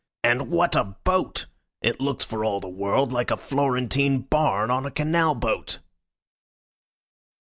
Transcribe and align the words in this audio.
And 0.23 0.49
what 0.49 0.75
a 0.75 0.95
boat! 1.03 1.45
It 1.83 2.01
looks 2.01 2.25
for 2.25 2.43
all 2.43 2.59
the 2.59 2.67
world 2.67 3.11
like 3.11 3.29
a 3.29 3.37
Florentine 3.37 4.21
barn 4.21 4.71
on 4.71 4.83
a 4.83 4.89
canal 4.89 5.35
boat." 5.35 5.77